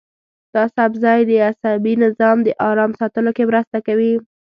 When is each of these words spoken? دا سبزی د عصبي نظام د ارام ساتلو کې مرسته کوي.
دا 0.53 0.63
سبزی 0.75 1.19
د 1.25 1.31
عصبي 1.47 1.93
نظام 2.03 2.37
د 2.43 2.49
ارام 2.69 2.91
ساتلو 2.99 3.31
کې 3.37 3.43
مرسته 3.49 3.77
کوي. 3.87 4.13